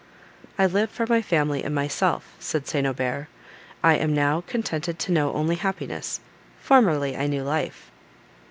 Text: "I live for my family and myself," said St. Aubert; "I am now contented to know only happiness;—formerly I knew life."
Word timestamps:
"I 0.57 0.65
live 0.65 0.89
for 0.89 1.05
my 1.05 1.21
family 1.21 1.63
and 1.63 1.75
myself," 1.75 2.33
said 2.39 2.67
St. 2.67 2.87
Aubert; 2.87 3.27
"I 3.83 3.97
am 3.97 4.15
now 4.15 4.41
contented 4.47 4.97
to 4.97 5.11
know 5.11 5.31
only 5.33 5.57
happiness;—formerly 5.57 7.15
I 7.15 7.27
knew 7.27 7.43
life." 7.43 7.91